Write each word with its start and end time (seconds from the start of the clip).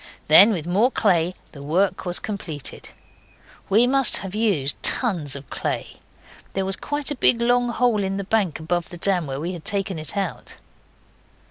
Then 0.29 0.51
with 0.51 0.65
more 0.65 0.89
clay 0.89 1.35
the 1.51 1.61
work 1.61 2.07
was 2.07 2.17
completed. 2.17 2.89
We 3.69 3.85
must 3.85 4.17
have 4.17 4.33
used 4.33 4.81
tons 4.81 5.35
of 5.35 5.47
clay; 5.51 5.97
there 6.53 6.65
was 6.65 6.75
quite 6.75 7.11
a 7.11 7.15
big 7.15 7.39
long 7.39 7.69
hole 7.69 8.03
in 8.03 8.17
the 8.17 8.23
bank 8.23 8.59
above 8.59 8.89
the 8.89 8.97
dam 8.97 9.27
where 9.27 9.39
we 9.39 9.53
had 9.53 9.63
taken 9.63 9.99
it 9.99 10.17
out. 10.17 10.55